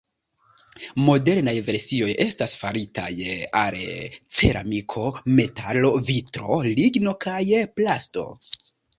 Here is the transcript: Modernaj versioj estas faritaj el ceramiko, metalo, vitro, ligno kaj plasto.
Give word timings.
Modernaj 1.07 1.53
versioj 1.65 2.07
estas 2.23 2.55
faritaj 2.61 3.09
el 3.33 3.77
ceramiko, 4.37 5.03
metalo, 5.41 5.91
vitro, 6.07 6.57
ligno 6.79 7.13
kaj 7.27 7.43
plasto. 7.81 8.25